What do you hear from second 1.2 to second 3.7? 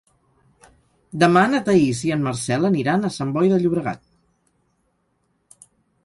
Demà na Thaís i en Marcel aniran a Sant Boi de